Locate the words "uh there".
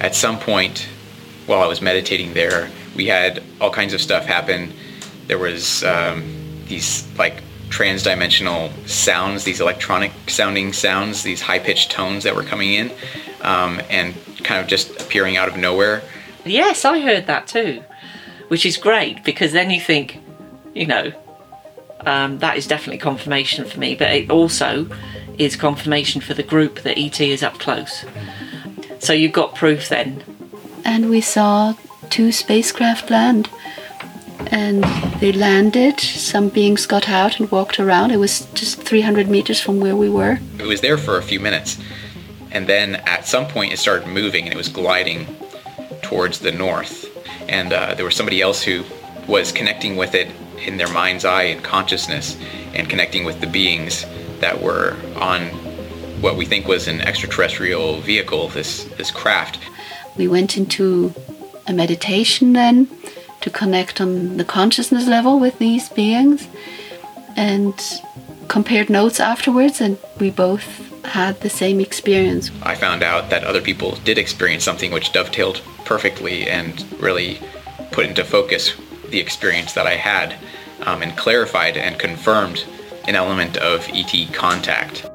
47.74-48.06